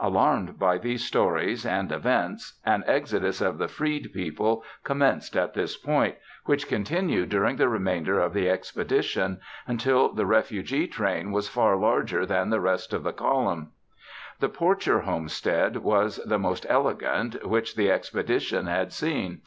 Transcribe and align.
Alarmed 0.00 0.58
by 0.58 0.76
these 0.76 1.04
stories 1.04 1.64
and 1.64 1.92
events, 1.92 2.58
an 2.66 2.82
exodus 2.88 3.40
of 3.40 3.58
the 3.58 3.68
freed 3.68 4.10
people 4.12 4.64
commenced 4.82 5.36
at 5.36 5.54
this 5.54 5.76
point, 5.76 6.16
which 6.46 6.66
continued 6.66 7.28
during 7.28 7.54
the 7.54 7.68
remainder 7.68 8.18
of 8.18 8.32
the 8.34 8.50
expedition, 8.50 9.38
until 9.68 10.12
the 10.12 10.26
refugee 10.26 10.88
train 10.88 11.30
was 11.30 11.48
far 11.48 11.76
larger 11.76 12.26
than 12.26 12.50
the 12.50 12.60
rest 12.60 12.92
of 12.92 13.04
the 13.04 13.12
column. 13.12 13.70
The 14.40 14.48
Porcher 14.48 15.02
homestead 15.02 15.76
was 15.76 16.16
the 16.26 16.40
most 16.40 16.66
elegant 16.68 17.46
which 17.46 17.76
the 17.76 17.88
expedition 17.88 18.66
had 18.66 18.92
seen. 18.92 19.42